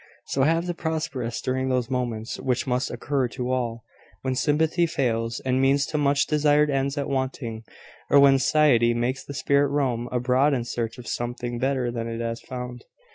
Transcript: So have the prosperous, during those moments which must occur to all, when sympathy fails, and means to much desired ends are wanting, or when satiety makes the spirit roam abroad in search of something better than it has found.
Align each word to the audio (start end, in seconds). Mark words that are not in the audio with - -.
So 0.25 0.41
have 0.41 0.65
the 0.65 0.73
prosperous, 0.73 1.41
during 1.41 1.69
those 1.69 1.91
moments 1.91 2.39
which 2.39 2.65
must 2.65 2.89
occur 2.89 3.27
to 3.27 3.51
all, 3.51 3.83
when 4.23 4.33
sympathy 4.33 4.87
fails, 4.87 5.39
and 5.41 5.61
means 5.61 5.85
to 5.85 5.97
much 5.99 6.25
desired 6.25 6.71
ends 6.71 6.97
are 6.97 7.05
wanting, 7.05 7.63
or 8.09 8.19
when 8.19 8.39
satiety 8.39 8.95
makes 8.95 9.23
the 9.23 9.35
spirit 9.35 9.67
roam 9.67 10.09
abroad 10.11 10.55
in 10.55 10.63
search 10.63 10.97
of 10.97 11.07
something 11.07 11.59
better 11.59 11.91
than 11.91 12.07
it 12.07 12.19
has 12.19 12.41
found. 12.41 12.85